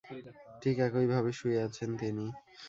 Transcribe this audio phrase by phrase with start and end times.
[0.61, 2.25] ঠিক একইভাবে শুয়ে আছেন তিনি।